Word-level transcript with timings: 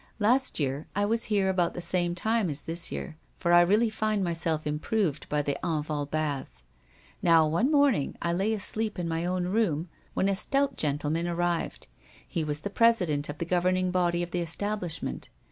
Last 0.17 0.59
year, 0.59 0.87
I 0.95 1.05
was 1.05 1.25
here 1.25 1.47
about 1.47 1.75
the 1.75 1.79
same 1.79 2.15
time 2.15 2.49
as 2.49 2.63
this 2.63 2.91
year, 2.91 3.17
for 3.37 3.53
I 3.53 3.61
really 3.61 3.91
find 3.91 4.23
myself 4.23 4.65
improved 4.65 5.29
by 5.29 5.43
the 5.43 5.59
Enval 5.63 6.09
baths. 6.09 6.63
Now 7.21 7.45
one 7.45 7.69
morning, 7.71 8.15
I 8.19 8.33
lay 8.33 8.51
asleep 8.53 8.97
in 8.97 9.07
my 9.07 9.27
own 9.27 9.49
room, 9.49 9.89
when 10.15 10.27
a 10.27 10.35
stout 10.35 10.75
gentleman 10.75 11.27
arrived. 11.27 11.85
He 12.27 12.43
was 12.43 12.61
the 12.61 12.71
president 12.71 13.29
of 13.29 13.37
the 13.37 13.45
governing 13.45 13.91
body 13.91 14.23
of 14.23 14.31
the 14.31 14.41
establishment. 14.41 15.29